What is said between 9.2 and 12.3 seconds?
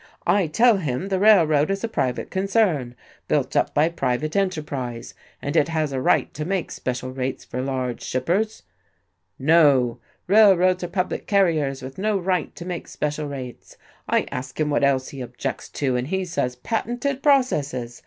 No, railroads are public carriers with no